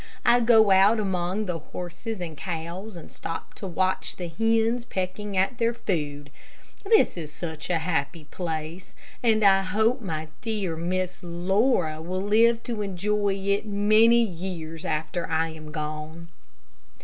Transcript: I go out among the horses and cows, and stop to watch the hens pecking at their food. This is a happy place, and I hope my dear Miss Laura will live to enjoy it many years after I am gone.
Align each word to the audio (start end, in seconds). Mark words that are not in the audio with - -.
I 0.25 0.39
go 0.39 0.71
out 0.71 0.99
among 0.99 1.45
the 1.45 1.59
horses 1.59 2.19
and 2.21 2.35
cows, 2.35 2.95
and 2.95 3.11
stop 3.11 3.53
to 3.53 3.67
watch 3.67 4.15
the 4.15 4.29
hens 4.29 4.83
pecking 4.83 5.37
at 5.37 5.59
their 5.59 5.75
food. 5.75 6.31
This 6.83 7.17
is 7.17 7.43
a 7.43 7.55
happy 7.77 8.23
place, 8.31 8.95
and 9.21 9.43
I 9.43 9.61
hope 9.61 10.01
my 10.01 10.29
dear 10.41 10.75
Miss 10.75 11.19
Laura 11.21 12.01
will 12.01 12.23
live 12.23 12.63
to 12.63 12.81
enjoy 12.81 13.35
it 13.35 13.67
many 13.67 14.23
years 14.23 14.85
after 14.85 15.29
I 15.29 15.49
am 15.49 15.71
gone. 15.71 16.29